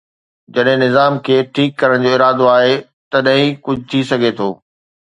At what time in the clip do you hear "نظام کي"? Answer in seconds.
0.83-1.37